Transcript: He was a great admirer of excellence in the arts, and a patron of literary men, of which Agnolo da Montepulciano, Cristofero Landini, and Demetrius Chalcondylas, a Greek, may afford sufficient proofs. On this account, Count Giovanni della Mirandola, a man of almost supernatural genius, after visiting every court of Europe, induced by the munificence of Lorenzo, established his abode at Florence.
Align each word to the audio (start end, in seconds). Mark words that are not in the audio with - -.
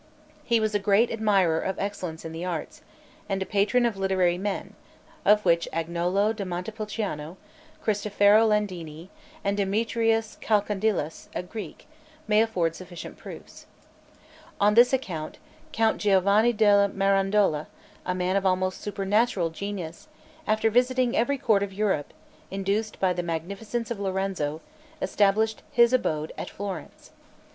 He 0.43 0.59
was 0.59 0.73
a 0.73 0.79
great 0.79 1.11
admirer 1.11 1.59
of 1.59 1.77
excellence 1.77 2.25
in 2.25 2.31
the 2.31 2.43
arts, 2.43 2.81
and 3.29 3.39
a 3.39 3.45
patron 3.45 3.85
of 3.85 3.97
literary 3.97 4.39
men, 4.39 4.73
of 5.25 5.45
which 5.45 5.67
Agnolo 5.71 6.33
da 6.35 6.43
Montepulciano, 6.43 7.37
Cristofero 7.85 8.47
Landini, 8.47 9.11
and 9.43 9.55
Demetrius 9.55 10.39
Chalcondylas, 10.41 11.29
a 11.35 11.43
Greek, 11.43 11.87
may 12.27 12.41
afford 12.41 12.75
sufficient 12.75 13.15
proofs. 13.15 13.67
On 14.59 14.73
this 14.73 14.91
account, 14.91 15.37
Count 15.71 15.99
Giovanni 16.01 16.51
della 16.51 16.89
Mirandola, 16.89 17.67
a 18.03 18.15
man 18.15 18.35
of 18.35 18.43
almost 18.43 18.81
supernatural 18.81 19.51
genius, 19.51 20.07
after 20.47 20.71
visiting 20.71 21.15
every 21.15 21.37
court 21.37 21.61
of 21.61 21.71
Europe, 21.73 22.11
induced 22.49 22.99
by 22.99 23.13
the 23.13 23.21
munificence 23.21 23.91
of 23.91 23.99
Lorenzo, 23.99 24.61
established 24.99 25.61
his 25.71 25.93
abode 25.93 26.33
at 26.39 26.49
Florence. 26.49 27.11